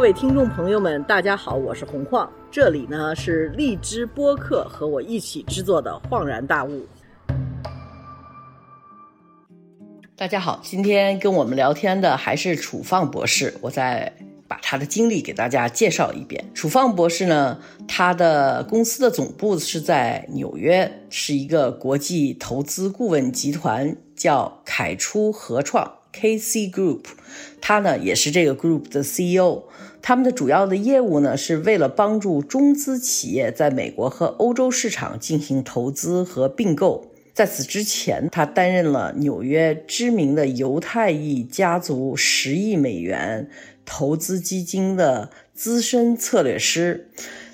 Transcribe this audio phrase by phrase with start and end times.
[0.00, 6.86] 各位听众朋友们，大家好，我是洪晃，这里呢是荔枝播客和我一起制作的《恍然大悟》。
[10.16, 14.10] 大家好，今天跟我们聊天的还是楚放博士，我再
[14.48, 16.42] 把他的经历给大家介绍一遍。
[16.54, 25.96] 楚放博士呢，他的公司的总部是在纽约，是一个国际投资顾问集团，叫凯初合创。
[26.12, 27.04] KC Group，
[27.60, 29.62] 他呢也是这个 group 的 CEO。
[30.02, 37.06] 他们的主要的业务呢是为了帮助中资企业在美国和欧洲市场进行投资和并购。
[37.32, 43.48] 在此之前，他担任了纽约知名的犹太裔家族十亿美元
[43.86, 47.08] 投资基金的资深策略师。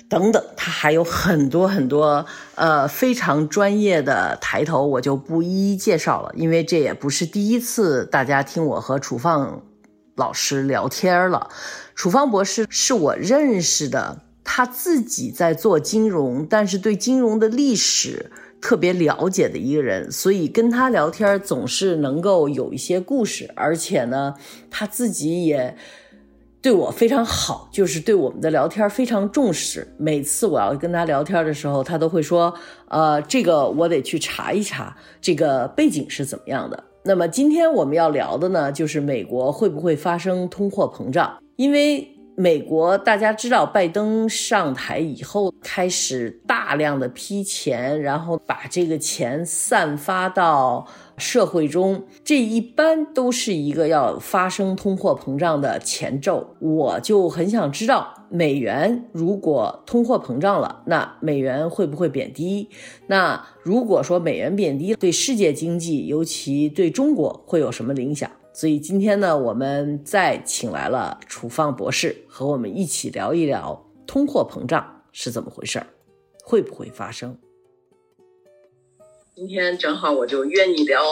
[0.09, 9.61] 等等，他还有很多很多呃非常专业的抬头，我就不一一介绍了，因为这也不是第一次大家听我和楚放
[10.17, 11.49] 老师聊天了。
[11.95, 18.29] 楚方博士是我认识的，他自己在做金融，但是对金融的历史
[18.59, 24.33] 特别了解的一个人，所以跟他聊天总是能够有一些故事，而且呢，
[24.69, 25.77] 他自己也。
[26.59, 29.87] 对我非常好，就是对我们的聊天非常重视。
[29.95, 32.53] 每次我要跟他聊天的时候，他都会说
[32.89, 41.37] ：“呃，这个我得去查一查，这个背景是怎么样的。”那么今天我们要聊的呢，就是美国会不会发生通货膨胀？
[41.55, 42.05] 因为
[42.39, 50.85] 美国大家知道，拜登上台以后开始大量的批钱，然后把这个钱散发到。
[51.17, 56.55] 社会中，这一般都是一个要发生通货膨胀的前奏。
[56.59, 62.69] 我就很想知道，美元如果通货膨胀了，那美元会不会贬低？
[63.07, 68.29] 那如果说美元贬低，对世界经济，尤其对中国会有什么影响？
[68.59, 75.85] 所以今天呢，我们再请来了楚放博士，和我们一起聊一聊通货膨胀是怎么回事儿，
[76.43, 77.37] 会不会发生？
[79.35, 81.03] 今天正好我就约你聊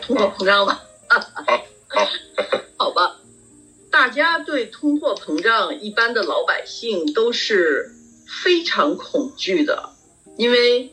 [0.00, 0.80] 通货膨胀吧。
[1.08, 1.18] 好，
[1.88, 2.08] 好，
[2.76, 3.16] 好吧。
[3.90, 7.90] 大家对通货膨胀，一般的老百姓都是
[8.44, 9.90] 非常恐惧的，
[10.36, 10.88] 因为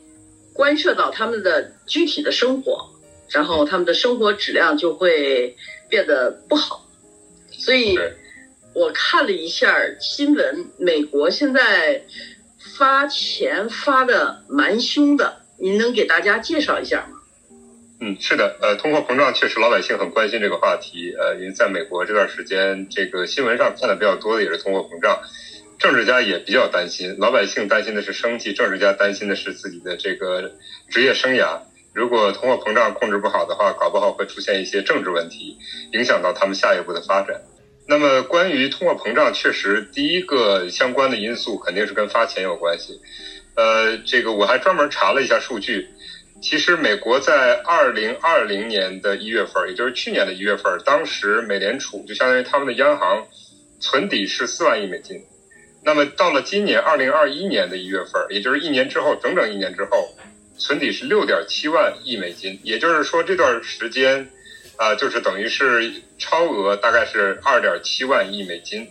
[0.55, 2.89] 关涉到他们的具体的生活，
[3.29, 5.55] 然后他们的生活质量就会
[5.93, 6.89] 变得不好。
[7.51, 7.95] 所以，
[8.73, 12.01] 我看了一下新闻，美国现在
[12.75, 15.43] 发钱发的蛮凶的。
[15.59, 17.19] 您能给大家介绍一下吗？
[18.01, 25.21] 嗯，是的，呃，通货膨胀确实老百姓很关心这个话题，呃，因为在美国这段时间，这个新闻上看的比较多的也是通货膨胀，
[25.77, 30.53] 政治家也比较担心，老百姓担心的是生计，政治家担心的是自己的这个
[30.89, 31.59] 职业生涯。
[31.93, 35.57] 如果通货膨胀控制不好的话，搞不好会出现一些政治问题，
[35.91, 37.41] 影响到他们下一步的发展。
[37.87, 42.99] 那么，关于通货膨胀，确实第一个相关的因素肯定是跟发钱有关系。
[43.55, 45.87] 呃，这个我还专门查了一下数据，
[46.41, 53.27] 其实美国在二零二零年的一月份，也就是去年的一月份，当时美联储就相当于他们的央行
[53.79, 55.21] 存底是四万亿美金。
[55.83, 60.07] 那么到了今年二零二一年的一月份，也就是一年之后，整整一年之后，
[60.57, 62.59] 存底是六点七万亿美金。
[62.63, 64.29] 也就是说这段时间
[64.77, 68.89] 啊，就是等于是超额，大概是二点七万亿美金。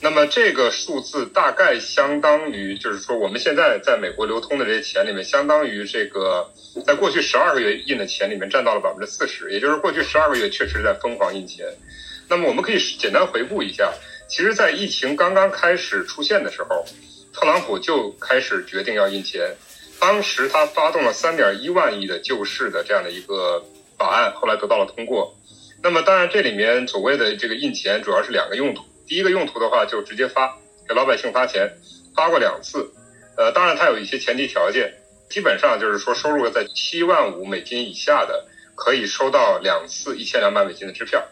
[0.00, 6.50] 那么这个数字大概相当于，就是说我们现在在美国流通的这些钱里面，相当于这个
[6.84, 11.66] 在过去十二个月印的钱里面占到了百分之四十，也就是过去十二个月确实在疯狂印钱。
[12.28, 13.92] 那么我们可以简单回顾一下，
[14.28, 16.84] 其实，在疫情刚刚开始出现的时候，
[17.32, 19.54] 特朗普就开始决定要印钱，
[20.02, 23.64] 当时他发动了三点一万亿的救市的这样的一个
[23.96, 25.32] 法案，后来得到了通过。
[25.80, 28.82] 那么当然这里面所谓的这个印钱主要是两个用途。
[29.06, 30.58] 第一个用途的话，就直接发
[30.88, 31.78] 给老百姓发钱，
[32.16, 32.90] 发过两次，
[33.36, 34.92] 呃，当然它有一些前提条件，
[35.30, 41.28] 基本上就是说收入在七万五美金以下的，可以收到两次一千两百美金的支票，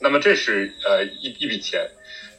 [0.00, 1.90] 那么这是呃一一笔钱，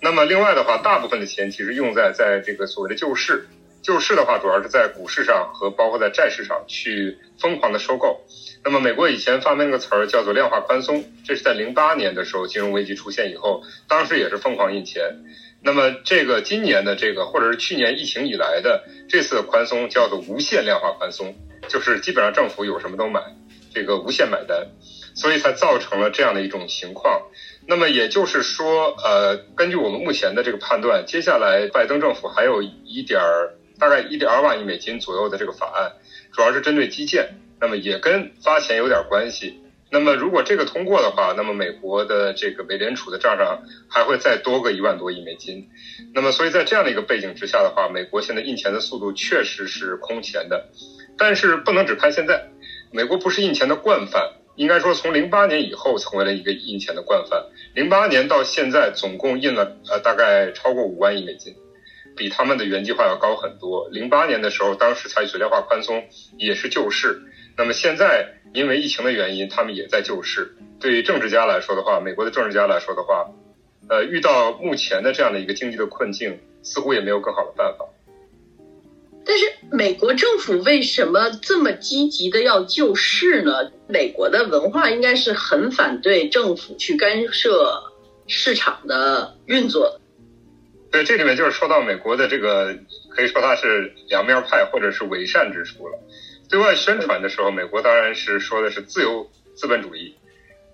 [0.02, 3.48] 那么另外的话，大部分的钱其实用在在这个所谓的救市，
[3.88, 8.20] 救市的话主要是在股市上和包括在债市上去疯狂的收购。
[8.62, 15.24] 那么，美国以前发明个词儿叫做量化宽松，这是在零八年的时候金融危机出现以后，当时也是疯狂印钱。
[15.64, 21.34] 那么，这个今年的这个或者是去年疫情以来的这次宽松叫做无限量化宽松，
[21.70, 23.22] 就是基本上政府有什么都买，
[23.74, 24.68] 这个无限买单，
[25.16, 27.22] 所以才造成了这样的一种情况。
[27.66, 35.94] 那么也就是说，呃，根据我们目前的这个判断，接下来拜登政府还有一点儿大概一点二万亿美金左右的这个法案，
[36.32, 37.40] 主要是针对基建。
[37.60, 39.60] 那么也跟发钱有点关系，
[39.90, 45.68] 那么如果这个通过的话，那么美国的这个美联储的账上还会再多个一万多亿美金。
[46.14, 50.70] 那么所以在这样的一个背景之下的话，美国现在印钱的速度确实是空前的。
[51.18, 52.50] 但是不能只看现在，
[52.92, 57.44] 美国不是印钱的惯犯，应该说从零八年以后成为了一个印钱的惯犯。
[57.74, 61.56] 零八年到现在总共印了呃大概超过五万亿美金，
[62.18, 63.88] 比他们的原计划要高很多。
[63.90, 66.04] 零八年的时候，当时采取量化宽松
[66.38, 67.22] 也是救市。
[67.56, 70.58] 那么现在因为疫情的原因，他们也在救市。
[70.80, 73.32] 对于政治家来说的话，美国的政治家来说的话，
[73.88, 77.86] 呃，遇到目前的这样的一个经济的困境，似乎也没有更好的办法。
[79.26, 83.72] 但是美国政府为什么这么积极的要救市呢？
[83.88, 87.84] 美国的文化应该是很反对政府去干涉
[88.28, 90.00] 市场的运作。
[90.92, 92.76] 对，这里面就是说到美国的这个，
[93.10, 96.00] 可以说它是两面派或者是伪善之处了。
[96.50, 100.16] 对外宣传的时候，美国当然是说的是自由资本主义，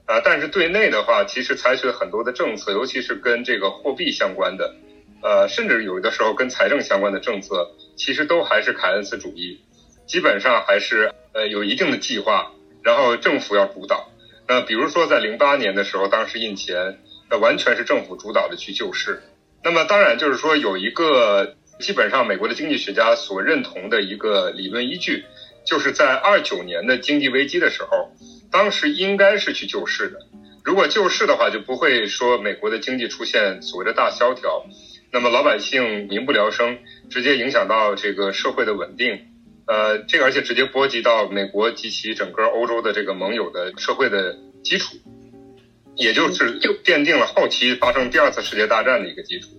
[0.05, 4.75] 啊，但是对内的话，其实采取了很多的政策，尤其是跟这个货币相关的，
[5.23, 9.61] 呃，甚至有的时候跟财政相关的政策，其实都还是凯恩斯主义，
[10.05, 12.51] 基本上还是呃有一定的计划，
[12.83, 14.11] 然后政府要主导。
[14.47, 16.99] 那比如说在零八年的时候，当时印钱，
[17.31, 19.23] 那完全是政府主导的去救市。
[19.63, 25.23] 那么当然就是说有一个基本上美国的经济学家所认同的一个理论依据。
[25.65, 28.11] 就是在二九年的经济危机的时候，
[28.51, 30.19] 当时应该是去救市的。
[30.61, 34.65] 如果救市的话，就不会说美国的经济出现所谓的大萧条，
[35.13, 36.79] 那么老百姓民不聊生，
[37.09, 39.21] 直接影响到这个社会的稳定。
[39.65, 44.97] 呃，这个而且直接波及到美国及其整个欧洲的这个盟友的社会的基础，
[45.95, 49.49] 也就是就奠定了后期发生第二次世界大战的一个基础。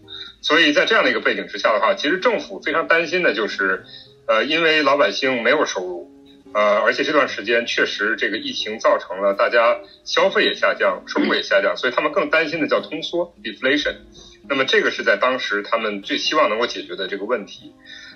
[0.43, 3.85] 所以在这样的一个背景之下的话，其实政府非常担心的就是。
[4.27, 6.11] 呃，因为老百姓没有收入，
[6.55, 13.97] 呃，而且这段时间确实这个疫情造成了大家消费也下降，收入也下降，所以他们更担心的叫通缩 （deflation）。
[14.49, 17.75] 那么这个是在当时他们最希望能够解决的这个问题。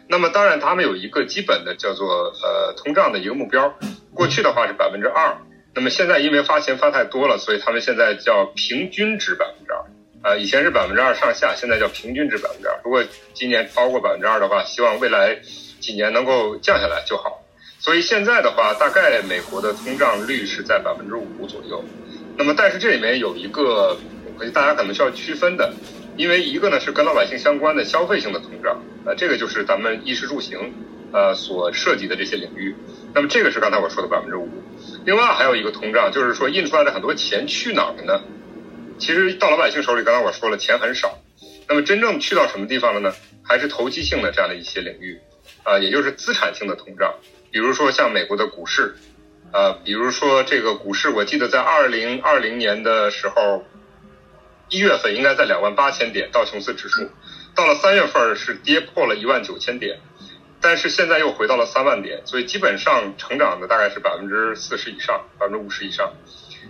[0.09, 3.79] 那么当然他们有一个基本的叫做呃通胀的一个目标，
[4.15, 5.37] 过去的话是百分之二，
[5.75, 9.85] 那么现在因为发钱发太多了，所以他们现在叫平均值百分之二。
[10.23, 12.81] 呃，以前是百分之二上下，现在叫平均值百分之二。
[12.85, 13.05] 如果
[13.35, 15.39] 今年超过百分之二的话，希望未来。
[15.81, 17.41] 几年能够降下来就好，
[17.79, 21.83] 所以现在的话，大概美国的通胀率是在百分之五左右。
[22.37, 23.97] 那么，但是这里面有一个，
[24.35, 25.73] 我觉得大家可能需要区分的，
[26.17, 30.59] 因为一个呢是跟老百姓相关的消费性的通胀，呃，这个就是咱们衣食住行，
[31.13, 32.75] 呃，所涉及的这些领域。
[33.15, 34.49] 那么这个是刚才我说的百分之五。
[35.09, 38.23] 另外还有一个通胀，就是说印出来的很多钱去哪儿了呢？
[38.99, 41.19] 其实到老百姓手里，刚才我说了，钱很少。
[41.67, 43.15] 那么真正去到什么地方了呢？
[43.43, 45.19] 还是投机性的这样的一些领域。
[45.63, 47.15] 啊，也就是资产性的通胀，
[47.51, 48.97] 比如说像美国的股市，
[49.51, 53.65] 啊，比如说这个股市，我记得在二零二零年的时候，
[54.69, 57.09] 一月份应该在两万八千点道琼斯指数，
[57.55, 60.01] 到了三月份是跌破了一万九千点，
[60.61, 66.13] 但是现在又回到了三万点，所以基本上成长的大概是百分之四十以上，百分之五十以上。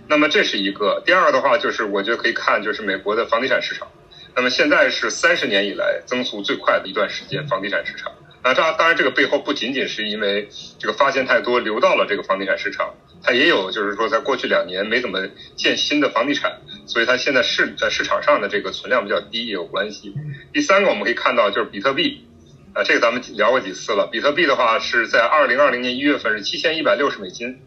[0.07, 3.87] 那么这是一个，第二的话就是我觉得可以看就是美国的房地产市场，
[4.35, 8.11] 那么现在是三十年以来增速最快的一段时间，房地产市场。
[8.41, 10.47] 那这当然，这个背后不仅仅是因为
[10.79, 20.13] 这个发现太多流到了这个房地产市场，它也有就是说，在过去两年没怎么建新的房地产，所以它现在市在市场上的这个存量比较低也有关系。
[20.53, 22.28] 第三个我们可以看到就是比特币，
[22.83, 24.07] 这个咱们聊过几次了。
[24.11, 27.59] 比特币的话是在二零二零年一月份是七千一百六十美金，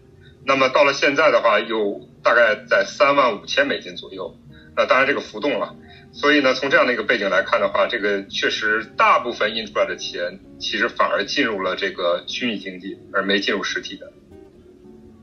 [0.45, 4.37] 那么到了现在的话又大概在三万五千美金左右，
[4.77, 5.77] 那当然这个浮动了。
[6.13, 14.13] 所以呢，从这样的一个背景来看的话，这个确实大部分印出来的钱，其实反而进入了这个虚拟经济，而没进入实体的。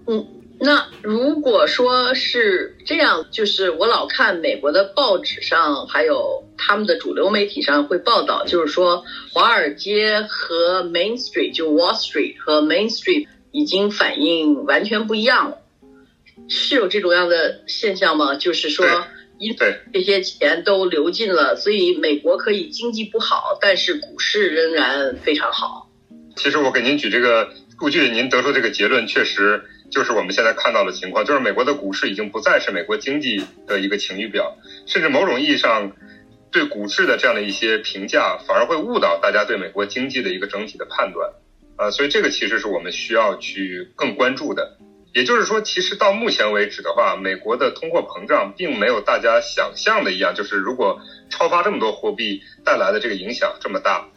[0.07, 0.25] 嗯，
[0.59, 15.57] 那如果说是这样，就是我老看美国的报纸上，还有他们的主流媒体上会报道，就是说华尔街和 Main Street 就 Wall Street 和 Main Street 已经反应完全不一样了，
[16.47, 18.35] 是有这种样的现象吗？
[18.35, 18.85] 就是说。
[19.41, 19.55] 因
[19.93, 25.89] 这些钱都流进了，所以美国可以经济不好，但是股市仍然非常好。
[26.35, 27.49] 其实我给您举这个
[27.79, 35.91] 数据，您得出这个结论，确实就是我们现在看到的情况，就是美国的股市已经不再是美国经济的一个晴雨表，甚至某种意义上，
[36.51, 41.31] 对股市的这样的一些评价，反而会误导大家对美国经济的一个整体的判断。
[41.75, 44.77] 啊，所以这个其实是我们需要去更关注的。
[45.13, 54.07] 也就是说，其实到目前为止的话，美国的通货膨胀并没有大家想象的一样，就是如果超发这么多货币带来的这个影响这么大，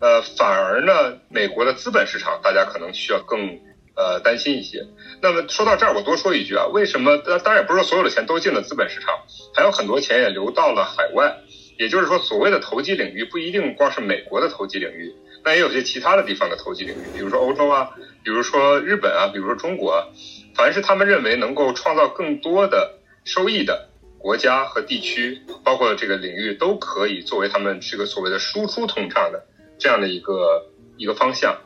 [0.00, 3.60] 呃，反而呢，美国的资本市场大家可能需要更
[3.94, 4.86] 呃担心一些。
[5.20, 7.16] 那么说到这儿，我多说一句啊，为什么？
[7.18, 9.14] 当然也不是说所有的钱都进了资本市场，
[9.54, 11.38] 还有很多钱也流到了海外。
[11.78, 17.90] 也就是说，所谓的投机领域不一定光是美国的投机领域，那也有些其他的地方的投机领域，比如说欧洲啊，
[18.22, 20.06] 比如说日本啊，比如说中国，啊，
[20.54, 29.46] 凡是他们认为能够创造更多的收益的国家和地区，包括这个领域，都可以作为他们这个所谓的输出通胀的
[29.78, 31.56] 这样的一个一个方向。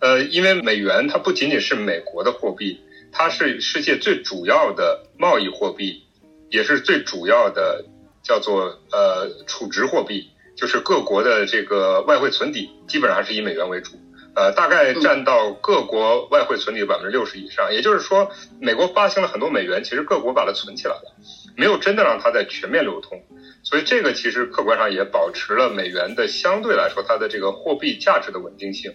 [0.00, 2.80] 呃，因为美元它不仅仅是美国的货币，
[3.12, 6.02] 它是世界最主要的贸易货币，
[6.50, 7.84] 也是最主要的。
[8.22, 13.92] 叫做呃储值货币，就是各国的这个外汇存底基本上是以美元为主，
[14.36, 17.72] 呃，大概占到各国外汇存底百分之六十以上。
[17.72, 18.30] 也就是说，
[18.60, 21.16] 美国发行了很多美元，其实各国把它存起来了，
[21.56, 23.24] 没有真的让它在全面流通。
[23.62, 28.92] 所以这个其实客观上也保持了美元的相对来说它的这个货币价值的稳定性。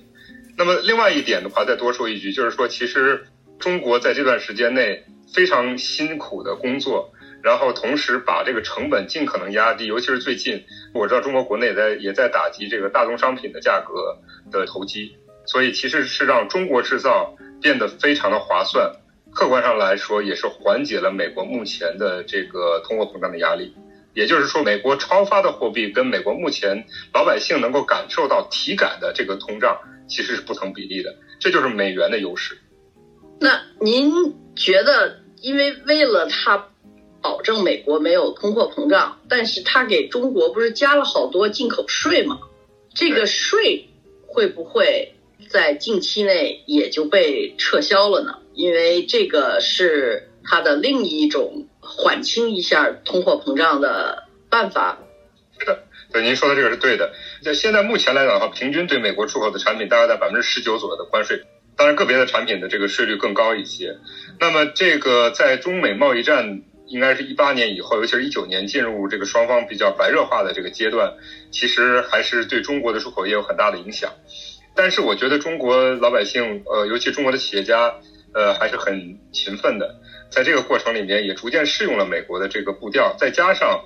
[0.57, 3.27] 那么另外一点的话，再多说一句，就是说其实
[3.59, 7.11] 中国在这段时间内非常辛苦的工作。
[7.43, 10.63] 然后同时把这个成本尽可能压低，尤其是最近
[10.95, 14.17] 我知道中国国内也在也在打击这个大宗商品的价格
[14.51, 18.91] 的投机，所以其实是让中国制造变得非常的划算。
[19.31, 23.75] 客观上来说，也是缓解了美国目前的这个通货膨胀的压力。
[24.15, 32.57] 也就是说，美国超发的货币跟美国目前老百姓能够感受到体感的这个通胀其实是不成比例的，这就是美元的优势。
[33.39, 36.69] 那您觉得，因为为了它。
[37.21, 42.37] 保证美国没有通货膨胀，但是它给中国不是加了好多进口税吗？
[42.93, 43.89] 这个税
[44.27, 45.15] 会不会
[45.49, 48.37] 在近期内也就被撤销了呢？
[48.53, 54.99] 因为这个是它的另一种缓清一下通货膨胀的办法。
[55.57, 55.83] 是的，
[56.15, 57.11] 对您说的这个是对的。
[57.43, 61.43] 在现在目前来讲的话，平均对美国出口的产品大概在百分之十九左右的关税，
[61.75, 63.97] 当然个别的产品的这个税率更高一些。
[64.39, 66.63] 那么这个在中美贸易战。
[66.87, 71.15] 应该是一八年以后，尤其是一九年进入这个双方比较白热化的这个阶段，
[71.49, 74.13] 其实还是对中国的出口业有很大的影响。
[74.75, 77.95] 但是我觉得中国老百姓，呃，尤其中国的企业家，
[78.35, 79.95] 呃，还是很勤奋的，
[80.29, 83.85] 在这个过程里面也逐渐适应了美国的这个步调，再加上。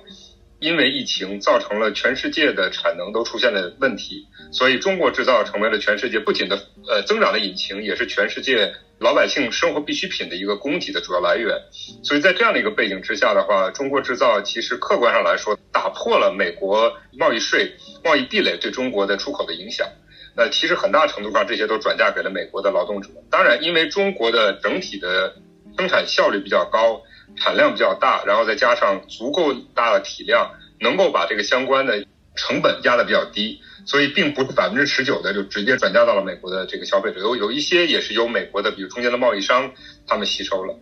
[0.60, 11.56] 因为疫情造成了全世界的产能都出现了问题，所以中国制造成为了全世界不仅的呃增长的引擎，也是全世界老百姓生活必需品的一个供给的主要来源。
[12.04, 17.72] 所以在这样的一个背景之下的话，中国制造其实客观上来说打破了美国贸易税、
[18.04, 19.88] 贸易壁垒对中国的出口的影响。
[20.36, 23.08] 那其实很大程度上这些都转嫁给了美国的劳动者。
[23.30, 25.34] 当然，因为中国的整体的
[25.78, 27.00] 生产效率比较高。
[27.36, 39.72] 产量比较大，然后再加上足够大的体量，能够把这个相关的成本压得比较低，所以并不是百分之十九的就直接转嫁到了美国的这个消费者，有有一些也是由美国的，比如中间的贸易商
[40.06, 40.74] 他们吸收了。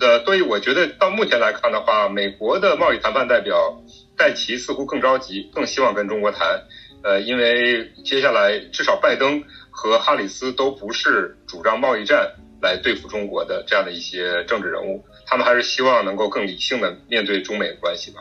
[0.00, 3.80] 呃，所以我觉得到目前来看的话，美国的贸易谈判代表
[4.16, 6.64] 戴奇似乎更着急，更希望跟中国谈。
[7.04, 12.34] 呃，因为接下来至少拜登和哈里斯都不是主张贸易战
[12.64, 15.04] 来对付中国的这样的一些政治人物。
[15.26, 18.20] 他们还是希望能够更理性的面对中美关系吧。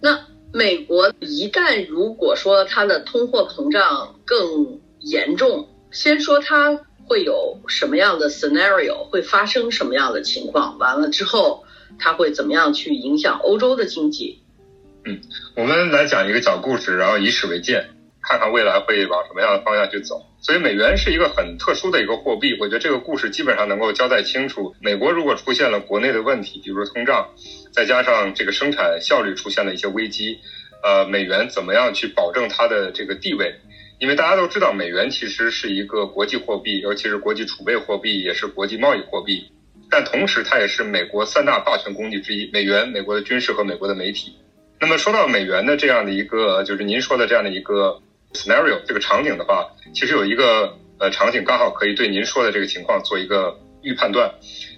[0.00, 10.76] 那美国一旦如果说它的通货膨胀更严重，先说它会有什么样的 scenario，会发生什么样的情况？
[10.78, 11.64] 完了之后，
[11.98, 14.42] 它会怎么样去影响欧洲的经济？
[15.04, 15.20] 嗯，
[15.54, 17.95] 我们来讲一个小故事，然后以史为鉴。
[18.28, 22.56] 看看未来会往什么样的方向去走，所以美元是一个很特殊的一个货币。
[22.58, 24.74] 我觉得这个故事基本上能够交代清楚。
[24.80, 27.28] 美国如果出现了国内的问题，比如说通胀，
[27.72, 30.40] 再加上这个生产效率出现了一些危机，
[30.82, 33.54] 呃，美元怎么样去保证它的这个地位？
[34.00, 39.52] 因为大家都知道，美元其实是一个国际货币，尤其是国际储备货币，也是国际贸易货币。
[39.88, 44.36] 但同时，它也是美国三大霸权工具之一：美元、美国的军事和美国的媒体。
[44.80, 48.02] 那么说到美元的这样的一个，就是您说的这样的一个。
[48.32, 54.34] Scenario 这个场景的话，其实有一个呃场景刚好可以对您说的这个情况做一个预判断。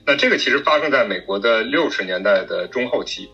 [0.07, 3.29] 那这个其实发生在美国的六十年代的中后期，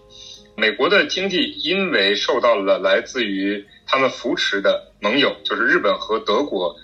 [0.56, 6.74] 美国的经济因为受到了来自于他们扶持的盟友，就是日本和德国，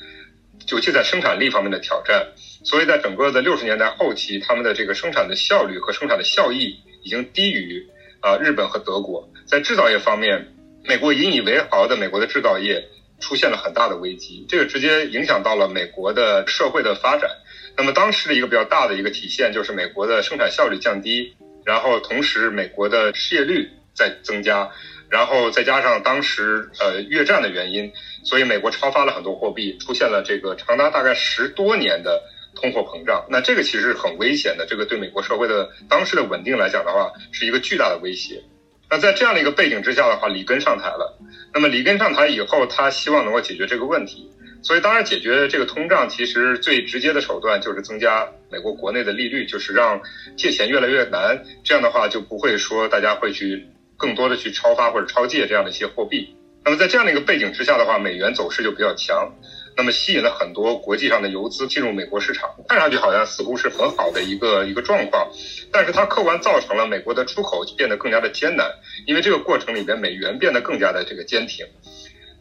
[0.68, 2.28] 尤其在生产力方面的挑战，
[2.64, 7.84] 所以在整个的六十年代后期，他们的这个生产的效率和生产的效益已经低于
[8.20, 9.28] 啊日本和德国。
[9.46, 12.84] 在制造业方面，美国引以为豪的美国的制造业。
[13.20, 17.30] 出现了很大的危机，这个直接影响到了美国的社会的发展。
[17.76, 24.70] 那么当时的一个比较大的一个体现就是美国的生产效率降低，然后同时美国的失业率在增加，
[25.08, 27.92] 然后再加上当时呃越战的原因，
[28.24, 32.22] 所以美国超发了很多货币，出现了这个长达大概十多年的
[32.54, 33.24] 通货膨胀。
[33.30, 38.42] 那这个其实是很危险的，这个对美国社会的当时的稳定来讲的话，是一个巨大的威胁。
[38.90, 41.16] 那在这样的一个背景之下的话，里根上台了。
[41.54, 44.28] 那么里根上台以后，他希望能够解决这个问题。
[44.62, 50.02] 所以，当然，解决这个通胀，其实最直接的手段就是增加美国国内的利率，就是让
[50.36, 51.42] 借钱越来越难。
[51.64, 53.66] 这样的话，就不会说大家会去
[53.96, 56.36] 更多的去超发或者超借这样的一些货币。
[56.62, 59.32] 那么，在这样的一个背景之下的话，美元走势就比较强，
[59.80, 65.26] 那么吸引了很多国际上的游资进入美国市场，看上去好像似乎是很好的一个一个状况，
[65.72, 68.70] 但是它客观造成了美国的出口变得更加的艰难，
[69.06, 71.64] 因为这个过程里边美元变得更加的这个坚挺。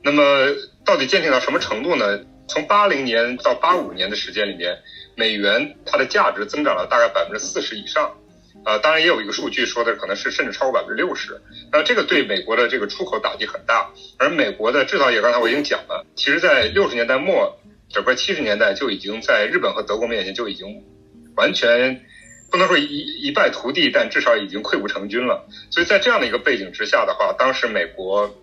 [0.04, 0.22] 那么，
[0.84, 2.20] 到底坚挺到什么程度呢？
[2.50, 4.78] 从八零年到八五年的时间里面，
[5.16, 8.18] 美元它的价值增长了大概百分之四十以上，
[8.66, 11.42] 呃，当然也有一个数据说的可能是甚至超过百分之六十。
[11.72, 17.58] 那这个对美国的这个出口打击很大，而美国的制造业刚才我已经讲了，其实在六十年代末，
[17.90, 20.84] 整个七十年代就已经在日本和德国面前就已经
[21.36, 22.06] 完全
[22.52, 22.86] 不能说一
[23.22, 25.48] 一败涂地，但至少已经溃不成军了。
[25.72, 28.36] 所以在这样的一个背景之下的话，当时美国。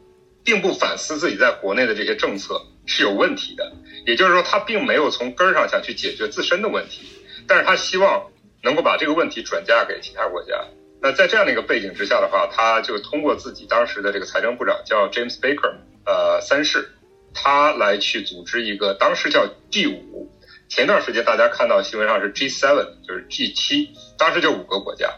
[0.46, 3.72] 并不反思自己在国内的这些政策是有问题的，
[4.06, 7.04] 也就是说，他并没有从根儿上想去解决自身的问题，
[7.48, 8.30] 但是他希望
[8.66, 10.60] 能够把这个问题转嫁给其他国家。
[11.00, 16.88] 那在这样的一个背景之下的话，他就通过自己当时的这个财政部长叫 James Baker，呃，三世，
[17.32, 20.28] 他来去组织一个当时叫 G 五，
[20.68, 25.14] 前段时间大家看到新闻上是 G seven，就是 G 七，当时就五个国家。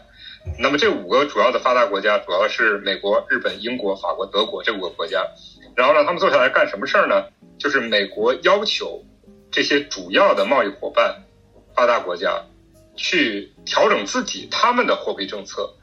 [0.59, 5.25] 那么这五个主要的发达国家，主要是美国、日本、英国、法国、德国这五个国家。
[5.75, 7.25] 然后让他们坐下来干什么事儿呢？
[7.57, 9.03] 就是美国要求
[9.49, 11.23] 这些主要的贸易伙伴、
[11.75, 12.41] 发达国家
[12.99, 15.73] 去调整自己他们的货币政策，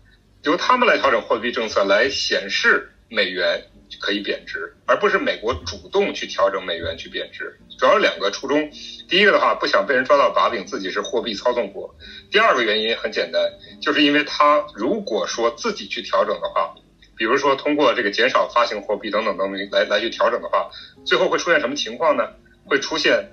[0.43, 3.65] 由他们来调整货币政策，来显示美元。
[4.01, 7.57] 可以贬值，而不是美国主动去调整美元去贬值。
[7.79, 8.69] 主要有两个初衷，
[9.09, 11.89] 第一个的话不想被人抓到把柄，自己是货币操纵国；
[12.29, 13.41] 第二个原因很简单，
[13.81, 16.75] 就是因为他如果说自己去调整的话，
[17.17, 20.69] 比如说通过这个减少发行货币等等等等来来去调整的话，
[21.07, 22.25] 最后会出现什么情况呢？
[22.65, 23.31] 会出现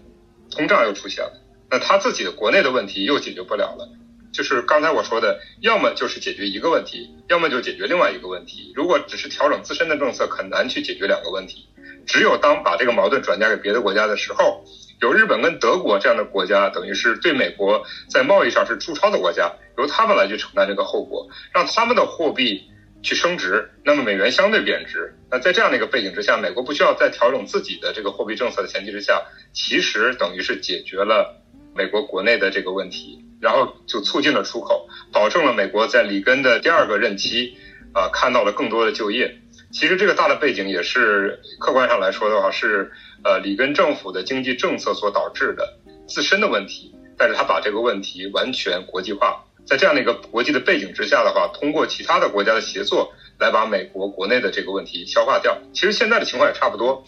[0.51, 1.41] 通胀又出现了，
[1.73, 3.89] 那他自己的国内的问题又解决不了了。
[4.31, 8.71] 就是刚才我说的，要么就是解决一个问题，要么就解决另外一个问题。
[8.75, 11.67] 如果只是调整自身的政策，很难去解决两个问题。
[12.05, 14.63] 只有当把这个矛盾转嫁给别的国家的时候，
[15.01, 22.69] 有日本跟德国这样的国家，等于是对美国在贸易上是驻超的国家，由他们来去承担这个后果，让他们的货币
[23.01, 25.15] 去升值，那么美元相对贬值。
[25.31, 31.42] 那在这样的一个背景之下，美国不需要再调整自己的这个货币政策的前提之下，其实等于是解决了
[31.75, 33.19] 美国国内的这个问题。
[33.41, 37.57] 然后就促进了出口，保证了美国在里根的第二个任期，
[37.91, 39.37] 啊，看到了更多的就业。
[39.69, 42.89] 其实这个大的背景也是客观上来说的话，是
[43.21, 46.95] 呃里根政府的经济政策所导致的自身的问题。
[47.17, 55.57] 但是他把这个问题完全国际化，在这样的一个国际的背景之下的话，通过其他的国家的协作来把美国国内的这个问题消化掉。
[55.73, 57.03] 其实现在的情况也差不多。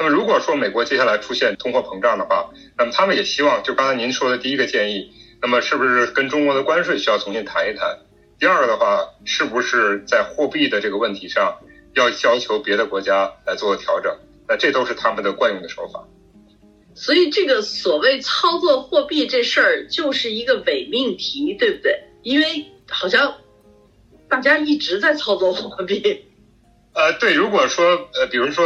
[0.00, 5.12] 那么如果说美国接下来出现通货膨胀的话，那么他们也希望就刚才您说的第一个建议。
[5.42, 7.98] 那么是不是跟中国的关税需要重新谈一谈？
[8.38, 11.58] 第二个的话，是不是在货币的这个问题上
[11.94, 14.10] 要要求别的国家来做调整？
[14.48, 16.02] 那这都是他们的惯用的手法。
[16.94, 22.04] 所以这个所谓操作货币这事儿就是一个伪命题，对不对？
[22.22, 23.34] 因为好像
[24.30, 26.24] 大家一直在操作货币。
[26.94, 27.84] 呃，对，如果说
[28.14, 28.64] 呃，比如说。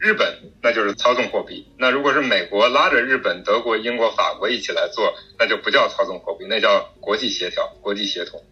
[0.00, 8.42] 日本那就是操纵货币，那如果是美国拉着日本、德国、英国、法国一起来做，那就不叫操纵货币，那叫国际协调、国际协同。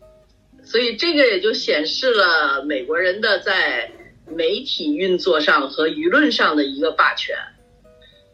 [0.63, 3.91] 所以这个也就显示了美国人的在
[4.27, 7.35] 媒体运作上和舆论上的一个霸权。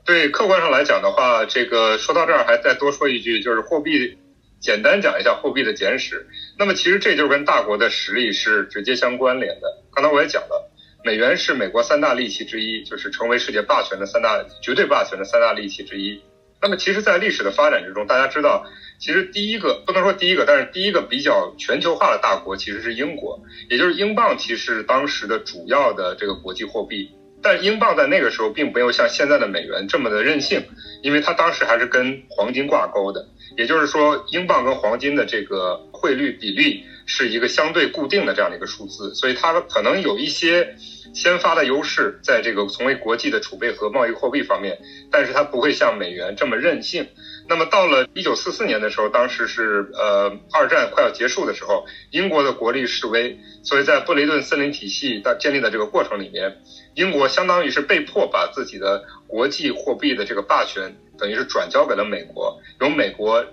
[0.04, 4.18] 对，客观上来讲的话，这个说到这儿还再多说一句，就是货币，
[4.60, 6.26] 简单讲一下货币的简史。
[6.58, 9.68] 那么其实这就跟大国的实力是直接相关联的。
[9.94, 10.72] 刚才我也讲了。
[11.04, 16.18] 美元是美国三大利器之一，就是成为世界霸权的三大绝对霸权的三大利器之一。
[16.62, 18.64] 那么，其实，在历史的发展之中，大家知道，
[18.98, 23.38] 其实第一个不能说第一个，但是第一个比较全球化的大国其实是英国，
[23.68, 27.10] 也就是英镑，其实当时的主要的这个国际货币。
[27.44, 30.64] 但英镑在那个时候并没有像现在的美元这么的任性，
[31.02, 33.28] 因为它当时还是跟黄金挂钩的，
[33.58, 40.74] 也就是说，英镑跟黄金的这个汇率比例是一个相对固定的这样的一个数字，所以它可能有一些。
[41.14, 44.76] 先发的优势在这个从为国际的储备和贸易货币方面，
[45.12, 47.06] 但是它不会像美元这么任性。
[47.46, 56.62] 那么到了一九四四年的时候，当时是呃二战快要结束的时候，英国的国力式微，所以在布雷顿森林体系的建立的这个过程里面，
[56.94, 63.44] 英国相当于是被迫把自己的国际货币的这个霸权等于是转交给了美国，由美国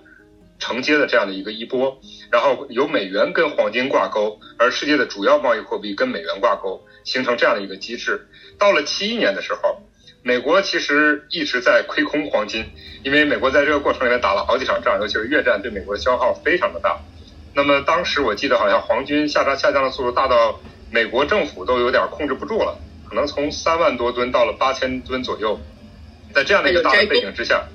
[0.57, 1.99] 承接的这样的一个一波，
[2.31, 8.27] 然后由美元跟黄金挂钩，而世界的主要贸易货币跟美元挂钩，形成这样的一个机制。
[8.57, 9.81] 到了七一年的时候，
[10.23, 12.63] 美国其实一直在亏空黄金，
[13.03, 16.99] 因为美国在这个过程里面打了好几场仗，尤其是越战对美国的消耗非常的大。
[17.53, 20.59] 那么当时我记得好像黄金下降下降的速度大到
[20.91, 22.77] 美国政府都有点控制不住了，
[23.09, 25.59] 可能从三万多吨到了八千吨左右。
[26.33, 27.65] 在这样的一个大的背景之下，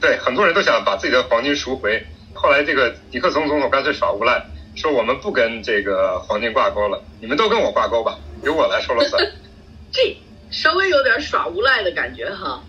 [0.00, 2.02] 对很多人都想把自己的黄金赎回。
[2.32, 4.42] 后来这个尼克松总统干脆耍无赖，
[4.76, 9.22] 说我们不跟这个黄金挂钩了，你们都跟我挂钩吧，由我来说了算。
[9.92, 10.16] 这
[10.50, 12.62] 稍微有点耍无赖的感觉哈。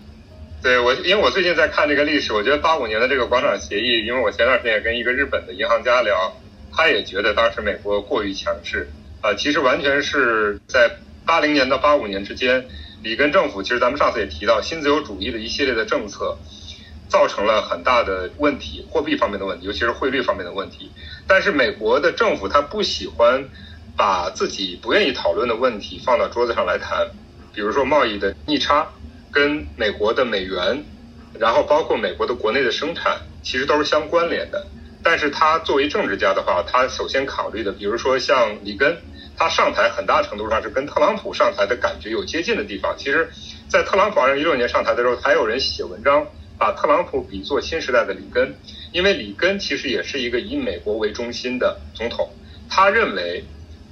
[0.62, 6.40] 对我，因为我最近在看这个历史，我觉得八五年的这个广场协议，因为我前段时间也跟一个日本的银行家聊，
[6.72, 8.88] 他也觉得当时美国过于强势
[9.20, 10.88] 啊，其实完全是在
[11.26, 12.64] 八零年到八五年之间。
[13.02, 16.38] 里根政府其实咱们上次也提到，新自由主义的一系列的政策，
[17.08, 20.92] 造成了很大的问题，货币方面的问题，尤其是汇率方面的问题。
[21.26, 23.48] 但是美国的政府他不喜欢
[23.96, 27.10] 把自己不愿意讨论的问题放到桌子上来谈，
[27.52, 28.88] 比如说贸易的逆差，
[29.30, 30.84] 跟美国的美元，
[31.38, 34.66] 然后包括美国的国内的生产，其实都是相关联的。
[35.02, 38.96] 但是他作为政治家的话，他首先考虑的，比如说像里根。
[39.34, 42.94] 他上台很大程度上是跟特朗普上台的感觉有接近的地方。
[42.98, 43.28] 其实，
[43.66, 46.24] 在特朗普二零一六年上台的时候，还有人写文章
[46.58, 48.54] 把特朗普比作新时代的里根，
[48.92, 52.30] 因为里根其实也是一个以美国为中心的总统。
[52.68, 53.42] 他认为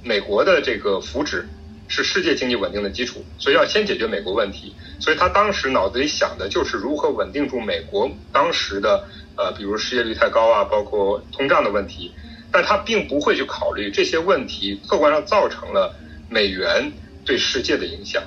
[0.03, 1.43] 美国的这个福祉
[1.91, 4.73] 是世界经济稳定的基础，所以要先解决美国问题。
[4.99, 9.03] 所以他当时脑子里想的就是如何稳定住美国当时的
[9.35, 12.13] 呃，比如失业率太高啊，包括通胀的问题。
[12.53, 15.95] 但他并不会去考虑这些问题客观上造成了
[16.29, 16.91] 美元
[17.25, 18.21] 对世界的影响，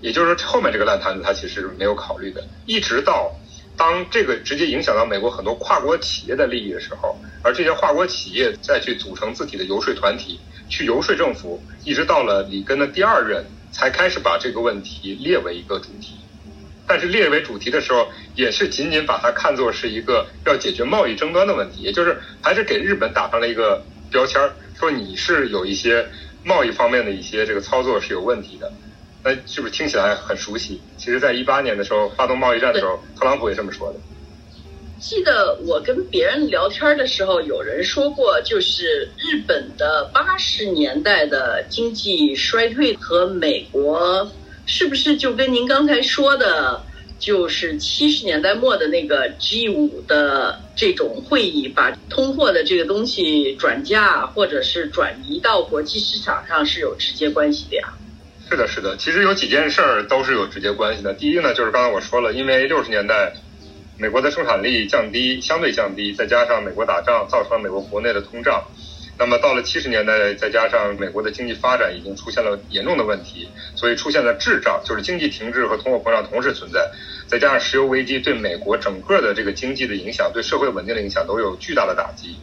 [0.00, 2.46] 也就是说后面这个烂摊子他其实没有考虑的。
[2.66, 3.34] 一直到
[3.76, 10.38] 当这个直接影响到美国很多跨国企业的利益的时候，而这些跨国企业再去组成自己的游说团体
[10.74, 16.16] 去游说政府，一直到了里根的第二任才开始把这个问题列为一个主题。
[16.84, 26.08] 但是列为主题的时候，也是仅仅把它看作是一个要解决贸易争端的问题，也就是还是给日本打上了一个标签儿，说你是有一些
[26.42, 28.72] 贸易方面的一些这个操作是有问题的。
[29.22, 30.82] 那是不是听起来很熟悉？
[30.96, 34.00] 其实，在一八年的时候发动贸易战的时候，特朗普也这么说的。
[35.00, 44.30] 记得我跟别人聊天的时候，有人说过，就是日本的八十年代的经济衰退和美国。
[44.66, 46.82] 是不是就跟您刚才说的，
[47.18, 57.92] 就是七十年代末的那个 G 五的这种会议，把通货的这个东西转嫁或者是转移到国际市场上是有直接关系的呀？
[58.48, 61.12] 是的，是的，其实有几件事儿都是有直接关系的。
[61.12, 63.34] 第一呢，就是刚才我说了，因为六十年代
[63.96, 68.64] 美国的生产力降低，相对降低，再加上美国打仗，造成了美国国内的通胀。
[69.16, 76.90] 那么到了七十年代，再加上美国的经济发展已经出现了严重的问题，所以出现了滞胀，就是经济停滞和通货膨胀同时存在。
[77.28, 82.36] 再加上石油危机对美国整个的这个经济的影响，对社会稳定的影响都有巨大的打击。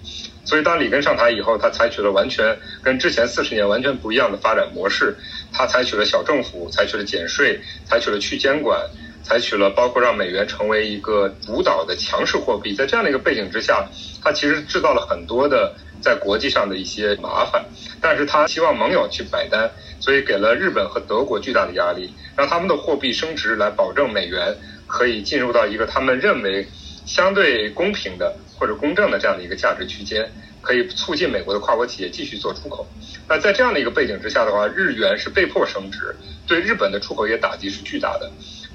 [0.46, 5.18] 所以当里根上台以后，他采取了完全跟之前四十年完全不一样的发展模式。
[5.52, 8.90] 他采取了小政府，采取了减税，采取了去监管，
[9.24, 12.74] 采取了包括让美元成为一个主导的强势货币。
[12.74, 13.88] 在这样的一个背景之下，
[14.24, 15.74] 它其实制造了很多的。
[16.02, 17.64] 在国际上的一些麻烦，
[18.02, 24.58] 但是它希望盟友去买单，所以给了日本和德国巨大的压力，让他们的货币升值，来保证美元
[24.88, 26.68] 可以进入到一个他们认为
[27.06, 30.28] 相对公平的或者公正的这样的一个价值区间，
[30.60, 32.88] 可以促进美国的跨国企业继续做出口。
[33.30, 36.16] 那在这样的一个背景之下的话，日元是被迫升值，
[36.48, 38.32] 对日本的出口业打击是巨大的。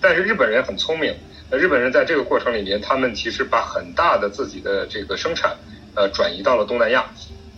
[0.06, 1.12] 但是日本人很聪明，
[1.50, 5.56] 那日本人在这个过程里面，他们其实把很大的自己的这个生产。
[5.96, 7.06] 呃，转移到了东南亚，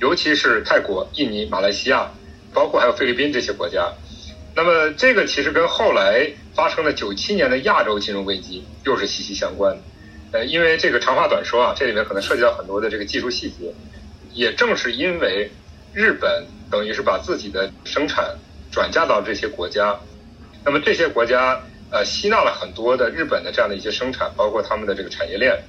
[0.01, 2.11] 尤其是泰国、印尼、马来西亚，
[2.55, 3.93] 包括还有菲律宾这些国家。
[4.57, 9.83] 那么，这个其实跟后来发生的九七年的亚洲金融危机又是息息相关的。
[10.39, 13.75] 呃，因为这个长话短说啊，这里面可能涉及到很多的这个技术细节。
[14.33, 15.51] 也正是因为
[15.93, 18.39] 日本等于是把自己的生产
[18.73, 19.99] 转嫁到这些国家，
[20.65, 25.63] 那么这些国家呃吸纳了很多的日本的这样的一些生产，包括他们的这个产业链。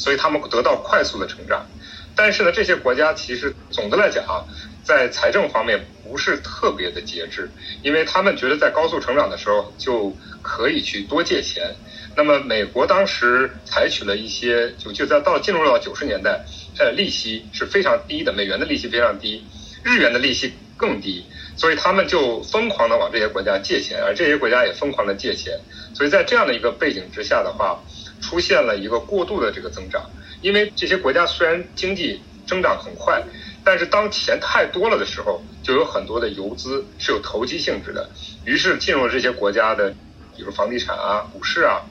[0.00, 1.66] 所以他们得到快速的成长，
[2.14, 4.46] 但是呢，这些国家其实总的来讲啊，
[4.84, 7.50] 在财政方面不是特别的节制，
[7.82, 11.74] 因为他们觉得在高速成长的时候就可以去多借钱。
[12.16, 16.44] 那么美国当时采取了一些，就就在到进入到九十年代，
[16.78, 19.44] 呃，利息是非常低的，美元的利息非常低，
[19.82, 21.26] 日元的利息更低，
[21.58, 25.60] 所以他们就疯狂的往这些国家借钱，而这些国家也疯狂的借钱。
[25.92, 27.78] 所以在这样的一个背景之下的话。
[28.20, 30.10] 出现了一个过度的这个增长，
[30.42, 33.22] 因为这些国家虽然经济增长很快，
[33.64, 38.10] 但是当钱太多了的时候，就有很多的游资是有投机性质的，
[38.44, 39.94] 于是进入了这些国家的，
[40.36, 41.82] 比如房地产啊、股市啊。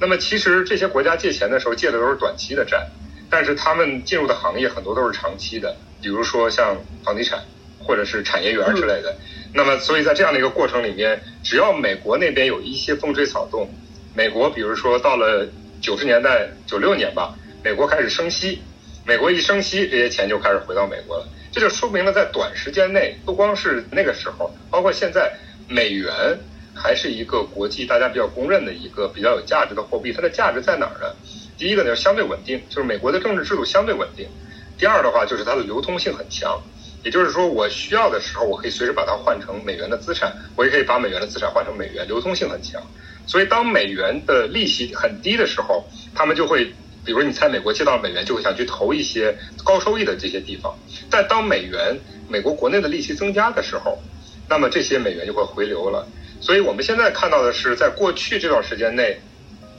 [0.00, 2.88] 那么其实这些国家借钱的时候借的都是短期的债，
[3.30, 7.44] 但是他们进入的行业很多都是长期的，比如说像房地产
[7.84, 9.16] 或者是产业园之类的。
[9.54, 13.68] 那么所以在这样的一个过程里面，只要美国那边有一些风吹草动，
[14.14, 15.48] 美国比如说到了
[15.80, 18.60] 九十年代九六年吧，美国开始升息，
[19.06, 21.28] 美国一升息，这些钱就开始回到美国了。
[21.50, 25.32] 这就说明了在短时间内，不光是那个时候，包括现在，
[25.68, 26.38] 美元。
[26.80, 31.12] 还是一个国际大家比较公认的一个比较有价值的货币，它的价值在哪儿呢？
[31.58, 34.28] 第一个呢，相对稳定，就是美国的政治制度相对稳定；
[34.78, 36.62] 第二的话，就是它的流通性很强，
[37.04, 42.82] 也就是说，我需要的时候，我可以随时把它换成美元的资产，我也可以把美元的资产换成美元，流通性很强。
[43.26, 45.84] 所以，当美元的利息很低的时候，
[46.14, 46.64] 他们就会，
[47.04, 50.76] 比如你在美国借到美元，就会想去投一些高收益的这些地方。
[51.10, 53.98] 但当美元美国国内的利息增加的时候，
[54.48, 56.08] 那么这些美元就会回流了。
[56.40, 59.20] 所以我们现在看到的是，在过去这段时间内，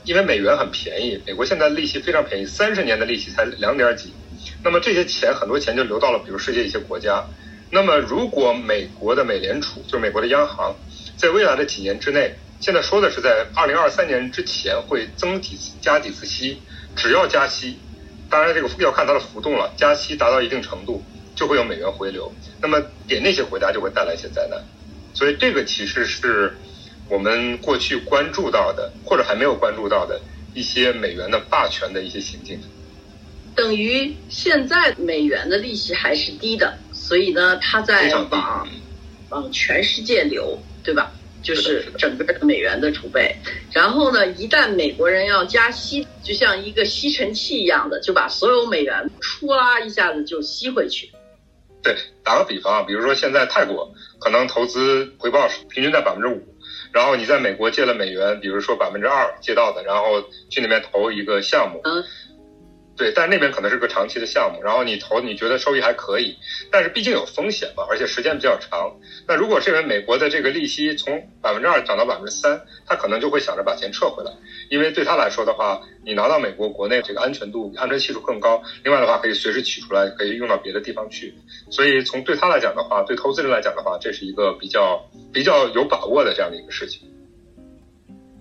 [0.04, 4.14] 因为美元很便宜，美国现在利息非常便宜，三十年的利息才两点几，
[4.64, 7.24] 那么这些钱很多钱就流到了比如世界一些国家。
[7.72, 10.76] 那么如果美国的美联储，就是美国的央行，
[11.18, 16.62] 在未来的几年之内，现在说的是在二零二三年之前会增几次加几次息，
[16.96, 17.78] 只要加息，
[18.30, 21.04] 当然这个要看它的浮动了，加息达到一定程度，
[21.36, 24.60] 就会有美元回流，那么给那些国家就会带来一些灾难。
[25.14, 26.58] 所以这个其实是
[27.08, 30.20] 我们过去关注到的，或者还没有关注到的
[30.56, 32.60] 一些美元的霸权的一些行径。
[33.56, 38.68] 等于现在美元的利息还是低的，所以呢，它在往
[39.30, 41.12] 往全世界流，对吧？
[41.42, 43.34] 就是整个的美元的储备。
[43.72, 51.10] 然后呢，一旦美国人要加息，就像一个吸尘器一样的，就把所有美元唰啦一下子就吸回去。
[51.82, 56.44] 对，打个比方啊，比如说现在泰国可能投资回报平均在百分之五，
[56.92, 61.80] 然后你在美国借了美元，比如说百分之二借到的，然后去那边投一个项目。
[61.86, 62.04] 嗯。
[63.00, 66.38] 对，但那边可能是个长期的项目，然后你投，你觉得收益还可以，
[66.70, 68.94] 但是毕竟有风险嘛，而且时间比较长。
[69.26, 74.34] 那如果是因为美国的这个利息从百分之二涨到百分之三，他可能就会想着把钱撤回来，
[74.70, 81.34] 因为对他来说的话，你拿到美国国内这个安全度、安全系数更高，另外的话可以随时取出来，可以用到别的地方去。
[81.72, 87.08] 所以从对他来讲的话，对投资人来讲的话，这是一个比较比较有把握的这样的一个事情。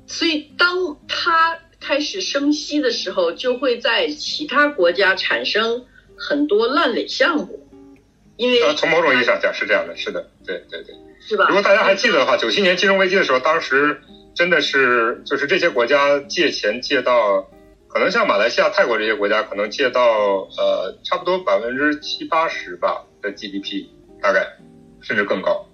[0.09, 1.61] 所以当他。
[1.81, 5.87] 开始升息的时候，就会在其他国家产生
[6.17, 7.69] 很多烂尾项目，
[8.37, 11.47] 因为从某种意义上讲是这样的，是的，对对对，是吧？
[11.49, 14.01] 如果大家还记得的话，九七年金融危机的时候，当时
[14.35, 17.49] 真的是就是这些国家借钱借到，
[17.89, 23.87] 可能像马来西亚、泰国这些国家，可能借到呃差不多百分之七八十吧的 GDP，
[24.21, 24.57] 大概
[25.01, 25.69] 甚至更高。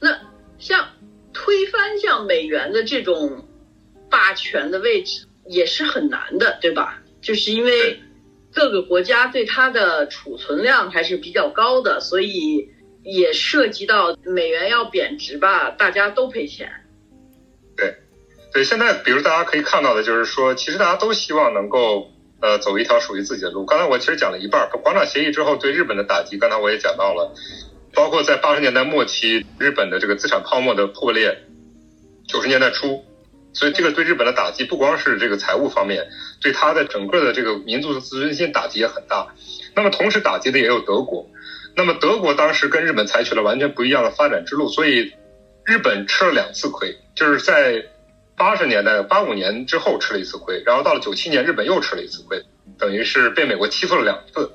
[0.00, 0.18] 那
[0.58, 0.88] 像
[1.32, 3.44] 推翻像美元的这种。
[4.22, 7.02] 霸权的位置也是很难的，对吧？
[7.20, 8.00] 就是因为
[8.54, 12.68] 各个国家对它的储存量还是比较高的，所以
[13.02, 16.70] 也涉及到美元要贬值吧，大家都赔钱。
[17.76, 17.96] 对，
[18.52, 23.66] 对，现在比如大家可以看到的就是说，其实大家都希望能够呃走一条属于自己的路。
[23.66, 27.34] 刚才我其实讲了一半，广场协议之后对日本的打击，刚才我也讲到了，
[27.92, 31.42] 包括在八十年代末期日本的这个资产泡沫的破裂，
[32.28, 33.04] 九十年代初。
[33.52, 36.08] 所以这个对日本的打击不光是这个财务方面，
[36.40, 39.34] 对他的整个的这个民族的自尊心打击也很大。
[39.74, 41.28] 那么同时打击的也有德国。
[41.74, 45.12] 那么德国当时跟日本采取了完全不一样的发展之路，所以
[45.64, 47.84] 日本吃了两次亏，就是在
[48.36, 52.42] 八十年代八五年之后吃了一次亏，然后到了九七年日本又吃了一次亏，
[52.78, 54.52] 等于是被美国欺负了两次。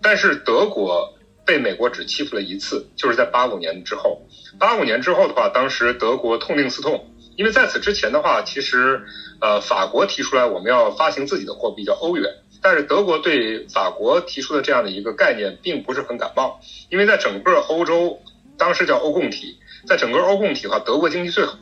[0.00, 4.22] 但是德国被美国只欺负了一次，就是在八五年之后。
[4.58, 7.09] 八五年之后的话，当时德国痛定思痛。
[7.40, 9.00] 因为在此之前的话，其实，
[9.40, 18.20] 呃，法国提出来我们要发行自己的货币叫欧元，但是德国对法国提出的这样的一个概念并不是很感冒，因为在整个欧洲，
[18.58, 21.56] 当时叫欧共体，在整个欧共体的话，德国经济最好，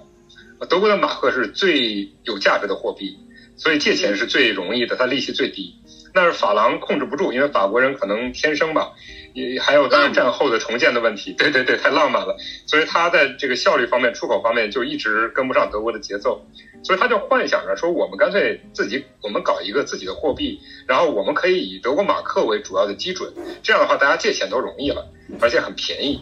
[0.68, 3.16] 德国的马克是最有价值的货币，
[3.56, 5.76] 所以借钱是最容易的，它利息最低。
[6.12, 8.90] 但是法郎控制不住，因为法国人可能天生吧，
[9.38, 16.44] 也还有当然战后的重建的问题，对对对，太浪漫了，所以他在这个效率方面、出口方面就一直跟不上德国的节奏，
[16.83, 25.07] 所以他就幻想着说，我们干脆自己，我们搞一个自己的货币，然后我们可以以德国马克为主要的基准，这样的话大家借钱都容易了，
[25.40, 26.20] 而且很便宜。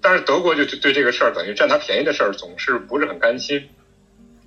[0.00, 3.68] 但是德国就对这个事儿，等于占他便宜的事儿总是不是很甘心。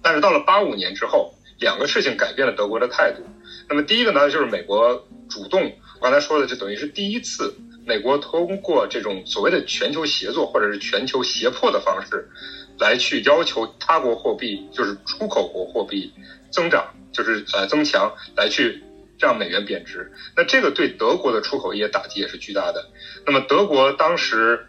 [0.02, 1.34] 但是到了八五年之后。
[1.58, 3.24] 两个事情改变了德国的态度。
[3.70, 5.72] 那么第一个呢，就是美国主动，我
[6.06, 7.52] 刚才说的，就等于是第一次，
[7.84, 12.30] 美国通过这种所谓的全球协作或者是全球胁迫的方式，
[12.78, 16.14] 来去要求他国货币，就是出口国货币
[16.52, 18.84] 增长，就是呃增强，来去
[19.18, 20.12] 让美元贬值。
[20.38, 22.86] 那这个对德国的出口业打击也是巨大的。
[23.26, 24.68] 那么德国当时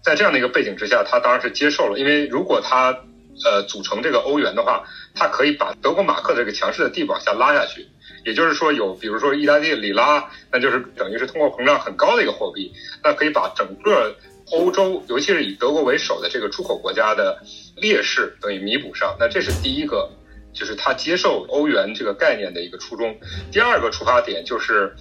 [0.00, 2.96] 在这样的一个背景之下，他当然是接受了，因为如果他
[3.44, 7.88] 呃组成这个欧元的话，它可以把德国马克这个强势的地往下拉下去。
[8.24, 14.14] 也就是说，有比如说意大利里拉，那就是等于是通货膨胀很高的一个货币，那可以把整个
[14.52, 17.42] 欧洲，尤其是以德国为首的这个出口国家的
[17.76, 19.16] 劣势等于弥补上。
[19.18, 20.10] 那这是第一个，
[20.52, 23.16] 就是他接受欧元这个概念的一个初衷。
[23.50, 24.94] 第二个出发点就是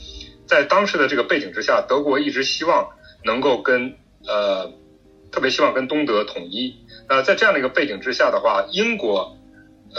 [0.47, 2.88] 在当时的这个背景之下，德国一直希望
[3.23, 3.93] 能够跟
[4.25, 4.71] 呃
[5.31, 6.75] 特别希望跟东德统一。
[7.07, 9.38] 那在这样的一个背景之下的话，英国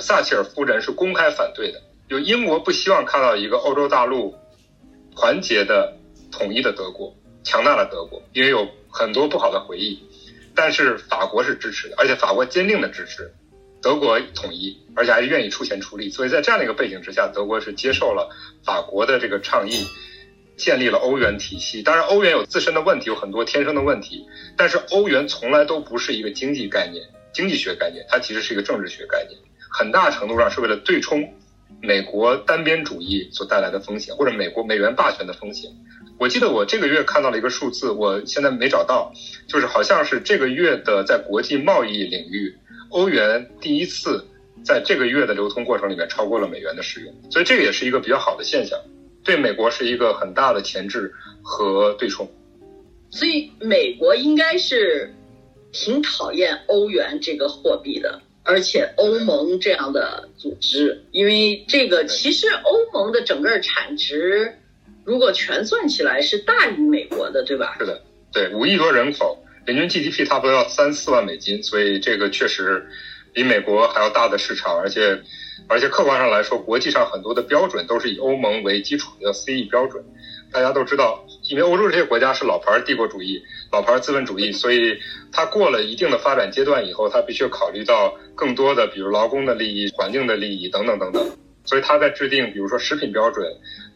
[0.01, 1.81] 撒切尔夫人是公开反对的。
[2.13, 4.35] 就英国不希望看到一个欧洲大陆
[5.17, 5.97] 团结的、
[6.31, 9.99] 统一的德国、强大的德国，因为有很多不好的回忆。
[10.55, 13.33] 但是法国是支持的，而且法国坚定的支持
[13.81, 16.11] 德国统一，而且还愿意出钱出力。
[16.11, 18.29] 所以在这样的一个背景之下，德国是接受了
[18.63, 19.87] 法国的这个倡议，
[20.59, 21.83] 建立了欧元体系。
[21.83, 24.27] 当然，欧元有自身的问题，有很多天生的问题。
[24.55, 31.33] 但是欧元从来都不是一个经济概念、经济学概念，它其实是一个政治学概念，很大程度上是为了对冲。
[31.83, 35.71] 美国单边主义所带来的风险，或者美国美元霸权的风险。
[36.19, 39.13] 我记得我这个月看到了一个数字，我现在没找到，
[39.49, 42.57] 就是好像是这个月的在国际贸易领域，
[42.91, 44.25] 欧元第一次
[44.65, 48.79] 在这个月的流通过程里面超过了美元的使用，所以这个也是一个比较好的现象，
[49.25, 52.31] 对美国是一个很大的前置和对冲。
[53.11, 55.13] 所以美国应该是
[55.73, 58.21] 挺讨厌欧元这个货币的。
[58.45, 64.59] 而且欧盟这样的组织，因为这个其实欧盟的整个产值，
[65.05, 67.77] 如果全算起来是大于美国的，对吧？
[67.79, 68.03] 是的，
[68.33, 72.87] 对，五亿多人口，人均 GDP 差不多要三四万美金，所以这个确实
[73.33, 75.23] 比美国还要大的市场，而且
[75.69, 80.05] 而且客观上来说，国际上很多的标准都是以欧盟为基础的 CE 标准。
[80.51, 84.99] 大家都知道，因为欧洲这些国家是老牌帝国主义、老牌资本主义，所以
[85.31, 91.23] 它过了一定的发展阶段以后，它必须考虑到更多的，比如劳工的利益、环境的利益等等等等。
[91.67, 93.47] 所以它在制定，比如说食品标准、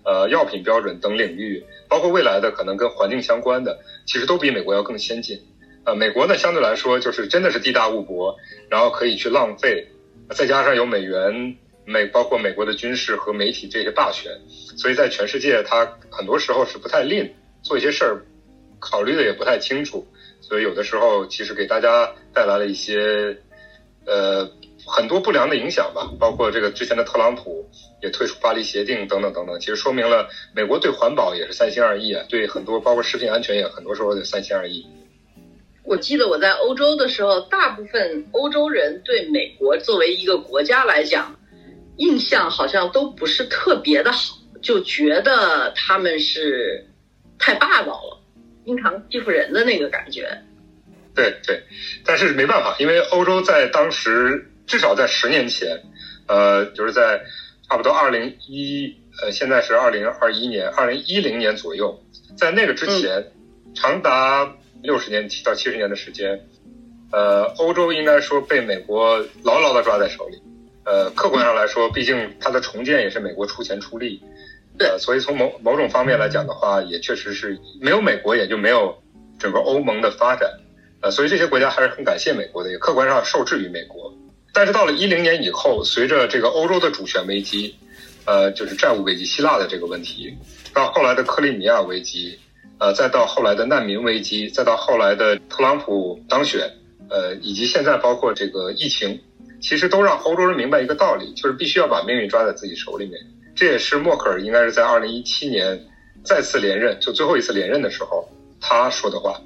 [0.05, 5.41] 呃药品标准等领域，包括未来的可能跟环境相关的，其实都比美国要更先进。
[5.87, 8.37] 呃，美国呢相对来说就是真的是地大物博，
[8.69, 9.89] 然后可以去浪费，
[10.35, 11.57] 再加上有美元。
[11.89, 14.33] 美包括美国的军事和媒体这些霸权，
[14.77, 17.33] 所以在全世界，它很多时候是不太吝
[17.67, 18.23] 做一些事儿，
[18.79, 20.07] 考虑的也不太清楚，
[20.41, 23.37] 所以有的时候其实给大家带来了一些
[24.07, 24.49] 呃
[24.87, 26.09] 很多不良的影响吧。
[26.21, 27.69] 包括这个之前的特朗普
[28.01, 34.87] 也退出巴黎协定等等等等，其实说明了美国对环保也是三心二意啊，对很多包括食品安全也很多时候也三心二意。
[35.83, 41.35] 我记得我在欧洲的时候，大部分欧洲人对美国作为一个国家来讲。
[41.99, 46.87] 印象好像都不是特别的好，就觉得他们是
[47.39, 48.19] 太霸道了，
[48.65, 50.29] 经常欺负人的那个感觉。
[51.15, 51.63] 对对，
[52.05, 55.83] 但是没办法，因为欧洲在当时至少在十年前，
[56.27, 57.23] 呃，就是在
[57.69, 62.03] 差不多二零一呃，现在是二零二一年，二零一零年左右，
[62.37, 63.33] 在那个之前，
[63.75, 66.47] 长达六十年到七十年的时间，
[67.11, 70.39] 呃，欧洲应该说被美国牢牢的抓在手里。
[70.85, 74.23] 呃，客观上来说，毕竟它的重建也是美国出钱出力，
[74.79, 78.95] 呃，所以从某某种方面来讲的话，也确实是没有美国也就没有
[79.39, 80.51] 整个欧盟的发展，
[81.01, 84.13] 呃，所以这些国家还是很感谢美国的，也客观上受制于美国。
[84.53, 87.75] 但是到了一零年以后，随着这个欧洲的主权危机，
[88.25, 90.35] 呃，就是债务危机、希腊的这个问题，
[90.75, 92.39] 到后来的克里米亚危机，
[92.79, 96.71] 呃，再到后来的难民危机，再到后来的特朗普当选，
[97.09, 99.21] 呃，以及现在包括这个疫情。
[99.59, 103.19] 其实都让欧洲人明白一个道理，就是必须要把命运抓在自己手里面。
[103.57, 105.83] 这也是默克尔应该是在二零一七年
[106.23, 108.29] 再次连任，就最后一次连任的时候
[108.61, 109.41] 他说的话。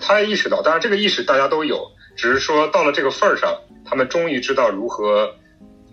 [0.00, 5.32] 他意识到，当然这个意识大家都有，只是说到了这个份儿上，他们终于知道如何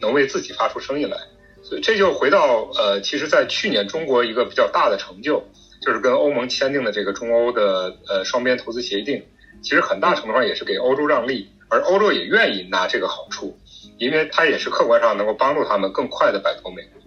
[0.02, 1.16] 能为自己发出声音来。
[1.62, 5.44] 所以这就回到呃，其实，在去年中国一个比较大的成就，
[5.80, 9.24] 就是跟欧盟签订的这个中欧的呃双边投资协定，
[9.62, 11.48] 其实很大程度上也是给欧洲让利。
[11.68, 13.56] 而欧洲也愿意拿这个好处，
[14.00, 16.99] 因为它也是客观上能够帮助他们更快的摆脱美国。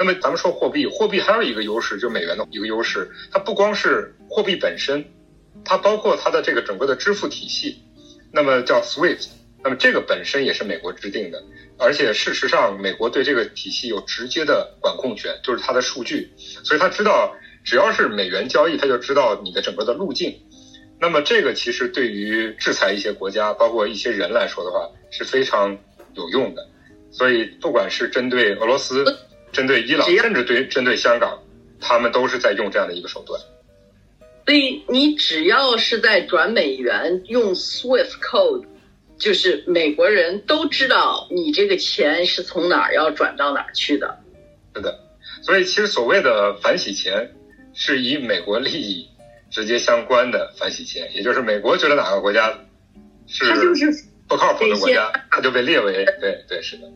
[0.00, 5.04] 那么咱们说货币，货币还有一个优势，就是美元的一个优势，它不光是货币本身，
[5.62, 7.82] 它包括它的这个整个的支付体系。
[8.32, 9.26] 那么叫 SWIFT，
[9.62, 11.42] 那么这个本身也是美国制定的，
[11.76, 16.32] 而且事实上，美国对这个体系有直接的管控权，就是它的数据，
[16.64, 20.34] 所以他知道只要是美元交易，他就知道你的整个的路径。
[20.98, 25.76] 那么这个其实对于制裁一些国家，包括一些人来说的话，是非常
[26.14, 26.66] 有用的。
[27.10, 29.04] 所以不管是针对俄罗斯、
[29.52, 31.42] 针对伊朗，甚至对针对香港，
[31.80, 33.40] 他们都是在用这样的一个手段。
[34.46, 38.64] 所以你只要是在转美元用 SWIFT code。
[39.20, 44.18] 就是美国人都知道你这个钱是从哪儿要转到哪儿去的，
[44.74, 44.98] 是的。
[45.42, 47.30] 所以其实所谓的反洗钱，
[47.74, 49.06] 是以美国利益
[49.50, 52.50] 直接相关的反洗钱，也就是美国觉得哪个国家
[53.26, 53.44] 是
[54.26, 56.90] 不靠谱的国家，它就被列为对对是的。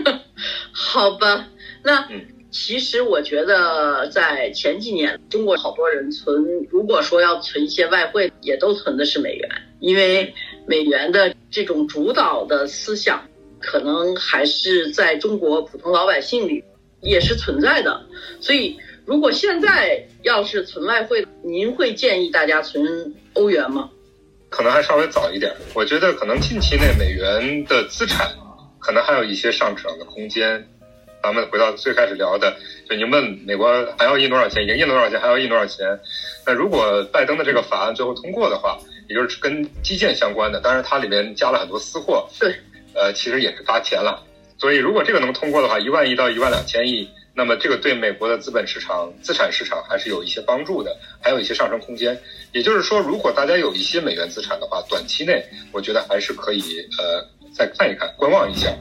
[0.72, 1.48] 好吧，
[1.82, 2.08] 那
[2.50, 9.48] 其实我觉得在前几年，中国好多人存，如果说要存一些外汇，也都存的是美元，
[9.80, 10.34] 因为。
[10.64, 13.26] 美元的这种主导的思想，
[13.58, 16.62] 可能还是在中国普通老百姓里
[17.00, 18.00] 也是存在的。
[18.40, 23.90] 所以，如果现在要是存外汇，您会建议大家存欧元吗？
[24.50, 25.52] 可能还稍微早一点。
[25.74, 28.30] 我觉得可能近期内美元的资产
[28.82, 30.66] 可能还有一些上涨的空间。
[31.22, 32.52] 咱们回到最开始聊的，
[32.90, 35.86] 就您问美国还要印多少钱，已经印多少钱，还要印多少钱？
[36.44, 38.76] 那如果拜登的这个法案最后通过的话，
[39.08, 42.56] 也就是跟基建相关的，当然它里面加了很多私货，对，
[42.92, 44.20] 呃，其实也是发钱了。
[44.58, 52.20] 所以如果这个能通过的话，一万亿到一万两千亿，那么这个对美国的资本市场、资产市场还是有一些帮助的，还有一些上升空间。
[52.52, 56.62] 也就是说，如果大家有一些美元资产的话，短期内我觉得还是可以
[56.98, 58.74] 呃再看一看、观望一下。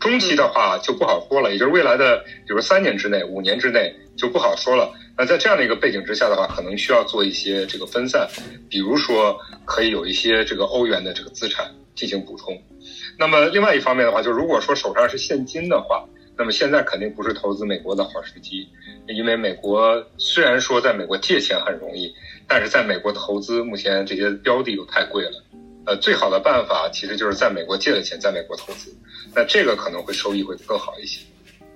[0.00, 4.90] 中期的话就不好说了，也就是未来的，比如三年之内、五年之内就不好说了。
[5.18, 8.26] 那在这样的一个背景之下的话，可能需要做一些这个分散，
[8.70, 12.58] 比如说可以有一些这个欧元的这个资产进行补充。
[13.18, 18.66] 那么另外一方面的话，就如果说手上是现金的话，那么现在肯定不是投资美国的好时机，
[19.06, 22.14] 因为美国虽然说在美国借钱很容易，
[22.48, 25.44] 但是在美国投资目前这些标的都太贵了。
[25.86, 28.94] 呃，最好的办法其实就是在美国借了钱，在美国投资，
[29.34, 31.20] 那这个可能会收益会更好一些，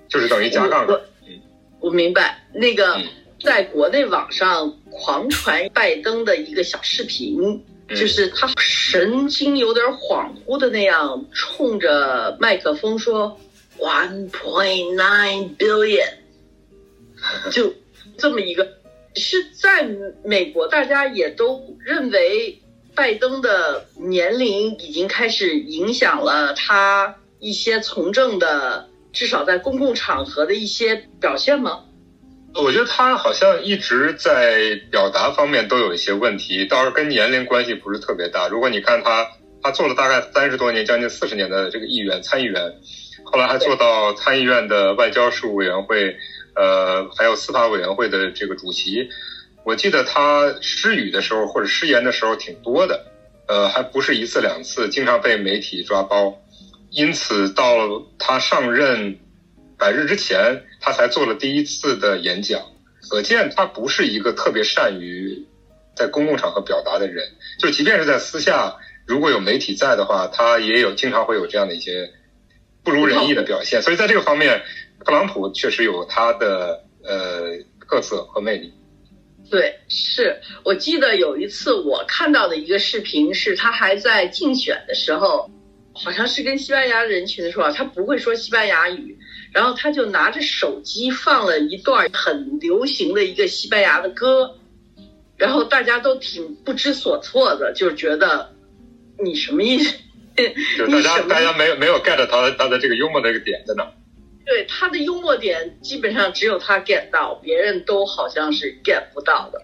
[0.07, 0.99] 就是等于加杠杆。
[1.27, 1.39] 嗯，
[1.79, 3.01] 我明白那个。
[3.43, 13.37] 在国内网上狂传拜登的一个小视频，就是他神经有点恍惚的那样，冲着麦克风说
[13.77, 16.09] “one point nine billion”，
[17.51, 17.71] 就
[18.17, 18.65] 这么一个，
[19.15, 19.87] 是在
[20.23, 22.59] 美国大家也都认为
[22.95, 31.83] 拜登的年龄已经开始影响了他一些从政的，至少在公共场合的一些表现吗？
[32.53, 38.47] 我觉得他好像一直在表达方面都有一些问题，倒是跟年龄关系不是特别大。
[38.47, 39.27] 如果你看他，
[39.61, 42.73] 他做了大概三十多年，将近四十年的这个议员、参议员，
[43.25, 46.15] 后来还做到参议院的外交事务委员会，
[46.55, 49.09] 呃，还有司法委员会的这个主席。
[49.65, 53.05] 我记得他失语的时候或者失言的时候挺多的，
[53.47, 56.39] 呃，还不是一次两次，经常被媒体抓包。
[56.91, 59.19] 因此到他上任。
[59.77, 62.61] 百日之前，他才做了第一次的演讲，
[63.09, 65.45] 可见他不是一个特别善于
[65.97, 67.25] 在公共场合表达的人。
[67.59, 72.09] 就即便是在私下，如果有媒体在的话，他也有经常会有这样的一些
[72.85, 73.81] 不如人意的表现。
[73.81, 74.61] 所以在这个方面，
[75.05, 77.57] 特朗普确实有他的呃
[77.89, 78.73] 特色和魅力。
[79.49, 85.49] 对，是我记得有一次我看到的一个视频，是他还在竞选的时候，
[85.93, 89.17] 好像是跟西班牙人群的时候，他不会说西班牙语。
[89.53, 94.57] 然后他就拿着手机放了一段很流行的一个西班牙的歌，
[95.37, 98.53] 然后大家都挺不知所措的，就觉得
[99.23, 99.95] 你什么意思？
[100.77, 103.89] 就大家大家没有没有 get 他他的这个幽默的一个点在哪？
[104.45, 109.63] 对他的幽默点基本上只有他 get 到，别人都好像是 get 不到的。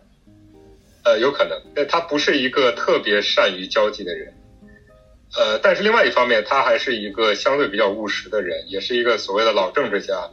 [1.03, 4.33] 呃，有可能，他不是一个特别善于交际的人。
[5.37, 10.29] 呃，但是另外一方面，他还是一个相对比较务实的人，也是一个所谓的老政治家。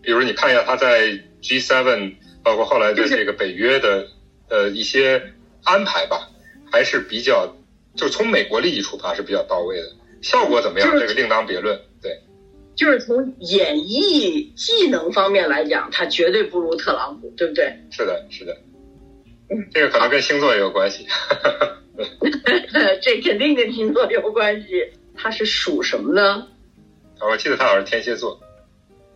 [0.00, 4.08] 比如你看一下他在 G7，包括后来的这个北约的
[4.48, 5.22] 呃一些
[5.64, 6.30] 安排吧，
[6.70, 7.54] 还是比较，
[7.94, 9.88] 就从美国利益出发是比较到位的。
[10.22, 10.90] 效果怎么样？
[10.98, 11.78] 这个另当别论。
[12.76, 17.72] 对，就是从演绎技能方面来讲，他绝对不如特朗普，对不对？
[17.90, 18.56] 是的，是的。
[19.72, 21.06] 这个可能跟星座也有关系。
[23.02, 24.68] 这肯定跟星座有关系。
[25.14, 26.48] 他是属什么呢？
[27.20, 28.40] 我记得他好像是天蝎座。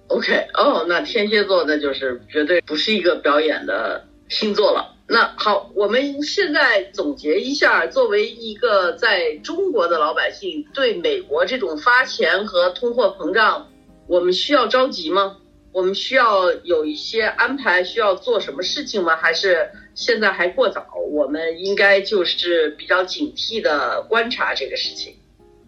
[0.08, 4.95] OK，哦，那天蝎座那就是绝对不是一个表演的星座了。
[5.08, 13.68] 那好，我们现在总结一下，作为一个在中国的老百姓，对美国这种发钱和通货膨胀，
[14.08, 15.36] 我们需要着急吗？
[15.70, 19.14] 我们需要有一些安排，需要做什么事情吗？
[19.14, 20.84] 还是现在还过早？
[21.12, 25.14] 我们应该就是比较警惕的观察这个事情。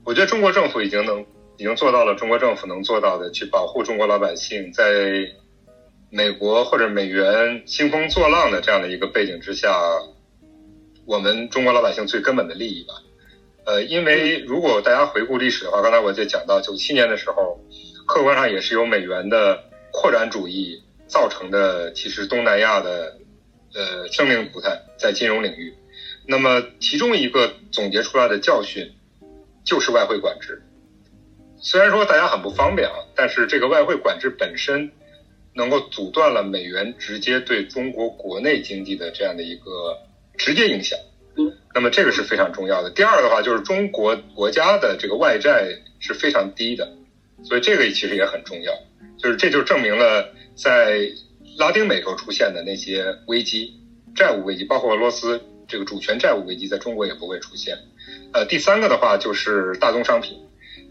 [0.05, 1.21] 我觉得中国政府已经能，
[1.59, 5.29] 已经做到了中国政府能做到的，去保护中国老百姓在。
[6.11, 9.79] 美国或者美元兴风作浪的这样的一个背景之下，
[11.05, 12.95] 我们中国老百姓最根本的利益吧。
[13.67, 17.61] 呃，因为如果大家回顾历史的话，刚才我就讲到九七年的时候，
[18.07, 23.19] 客观上也是由美元的扩展主义造成的，其实东南亚的
[23.75, 25.75] 呃生命涂炭在金融领域。
[26.27, 28.95] 那么其中一个总结出来的教训
[29.63, 30.63] 就是外汇管制。
[31.61, 34.91] 虽然说大家很不方便啊，但是这个外汇管制本身。
[35.59, 39.99] 能够阻断了美元直接对中国国内经济的这样的一个
[40.37, 40.97] 直接影响，
[41.75, 42.91] 那么这个是非常重要的。
[42.93, 45.67] 第二的话就是中国国家的这个外债
[45.99, 46.89] 是非常低的，
[47.43, 48.73] 所以这个其实也很重要。
[49.19, 51.11] 就是这就证明了在
[51.59, 53.75] 拉丁美洲出现的那些危机，
[54.15, 57.77] 债务危机，包括俄罗斯这个主权债务危机，在中国也不会出现。
[58.33, 60.39] 呃，第三个的话就是大宗商品，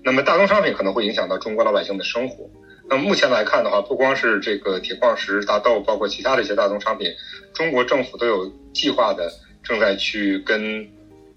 [0.04, 2.50] 那么大宗商品可能会影响到中国老百姓的生活。
[2.90, 7.12] 那目前来看的话，不光是这个铁矿石、大豆，包括其他的一些大宗商品，
[7.54, 9.30] 中国政府都有计划的
[9.62, 10.88] 正在去跟，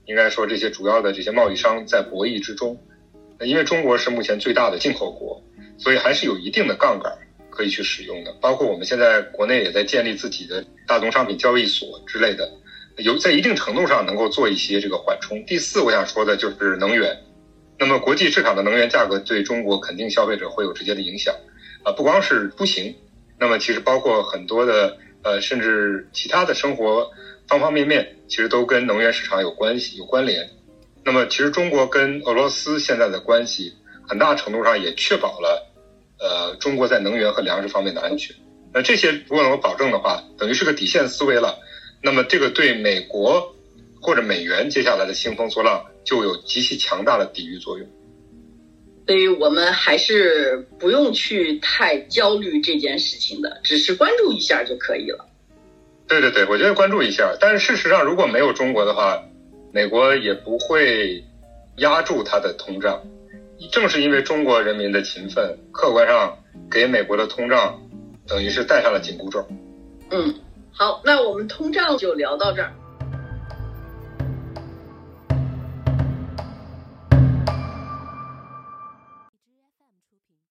[0.07, 2.79] 应该说这些主要的这些贸易商在博弈之中。
[3.41, 5.43] 因为中国是目前最大的进口国，
[5.79, 7.11] 所以还是有一定的杠杆
[7.49, 8.33] 可以去使用的。
[8.41, 12.49] 包括我们现在国内也在建立自己的大宗商品交易所之类的，
[12.99, 15.45] 有在一定程度上能够做一些这个缓冲。
[15.47, 17.17] 第四，我想说的就是能源。
[17.81, 21.35] 那么，国际市场的能源价格对中国肯定消费者会有直接的影响，
[21.83, 22.95] 啊，不光是出行，
[23.39, 27.11] 那么其实包括很多的呃，甚至其他的生活
[27.49, 30.47] 方方面面，其实都跟能源市场有关系、有关联。
[31.03, 33.73] 那么，其实中国跟俄罗斯现在的关系，
[34.07, 35.67] 很大程度上也确保了
[36.19, 38.37] 呃中国在能源和粮食方面的安全。
[38.75, 41.59] 那这些如果能够保证的话，等于是个底线思维了。
[42.03, 43.55] 那么，这个对美国
[44.01, 45.85] 或者美元接下来的兴风作浪。
[46.03, 47.87] 就有极其强大的抵御作用，
[49.07, 55.27] 所以我们还是不用去太焦虑这件事情的，只是关注一下就可以了。
[56.09, 57.37] 对对对，我觉得关注一下。
[57.39, 59.23] 但是事实上，如果没有中国的话，
[59.73, 61.23] 美国也不会
[61.77, 63.03] 压住它的通胀。
[63.71, 66.37] 正是因为中国人民的勤奋，客观上
[66.71, 67.79] 给美国的通胀
[68.27, 69.47] 等于是戴上了紧箍咒。
[70.11, 70.35] 嗯，
[70.73, 72.73] 好，那我们通胀就聊到这儿。